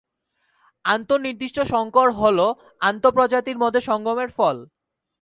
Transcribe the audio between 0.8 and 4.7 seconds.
আন্ত-নির্দিষ্ট সংকর হল আন্ত-প্রজাতির মধ্যে সঙ্গমের ফল।